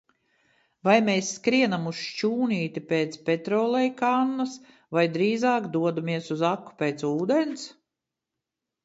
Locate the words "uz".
1.91-1.99, 6.37-6.43